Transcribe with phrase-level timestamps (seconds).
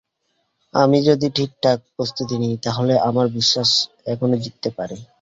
[0.73, 3.69] আমি যদি ঠিকঠাক প্রস্তুতি নিই তাহলে আমার বিশ্বাস
[4.05, 4.97] এখনো জিততে পারি।